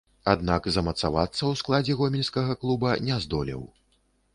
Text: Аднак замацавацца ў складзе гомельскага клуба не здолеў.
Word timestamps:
Аднак 0.31 0.69
замацавацца 0.77 1.37
ў 1.37 1.61
складзе 1.63 1.99
гомельскага 2.03 2.59
клуба 2.65 2.99
не 3.11 3.23
здолеў. 3.29 3.61